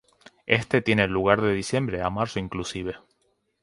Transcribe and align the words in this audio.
Éste 0.47 0.81
tiene 0.81 1.07
lugar 1.07 1.43
de 1.43 1.53
diciembre 1.53 2.01
a 2.01 2.09
marzo 2.09 2.39
inclusive. 2.39 2.95